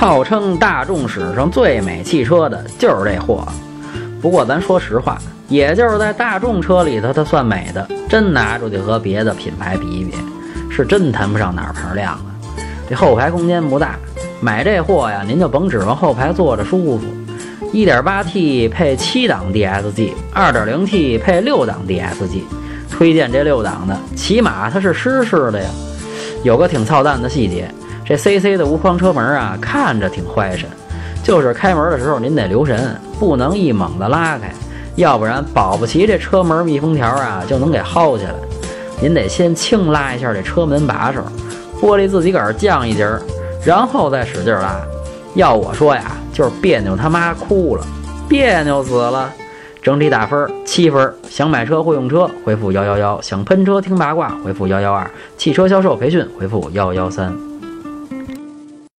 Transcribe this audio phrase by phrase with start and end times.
[0.00, 3.46] 号称大众史上最美汽车的就是这货。
[4.22, 10.14] 不过咱说实话，也就是在大众车里头它算美的，真拿出去和别的品牌比一比，
[10.70, 12.24] 是真谈不上哪盘亮啊。
[12.88, 13.98] 这后排空间不大，
[14.40, 17.04] 买这货呀，您就甭指望后排坐着舒服。
[17.74, 22.44] 1.8T 配七档 DSG，2.0T 配六档 DSG，
[22.90, 25.68] 推荐这六档的，起码它是湿式的呀。
[26.42, 27.70] 有个挺操蛋的细节，
[28.04, 30.68] 这 CC 的无框车门啊，看着挺坏神，
[31.22, 34.52] 就是开门的时候您得留神，不能一猛的拉开，
[34.96, 38.34] 要不然保不齐这车门密封条啊就能给薅下来。
[39.00, 41.22] 您得先轻拉一下这车门把手，
[41.80, 43.22] 玻璃自己个儿降一截儿，
[43.64, 44.76] 然后再使劲拉。
[45.34, 47.86] 要我说呀，就是别扭他妈哭了，
[48.28, 49.32] 别扭死了。
[49.80, 51.14] 整体打分七分。
[51.30, 55.06] 想买车会用车，回复幺幺幺；想喷车听八卦，回复幺幺二；
[55.38, 57.49] 汽车销售培训，回复幺幺三。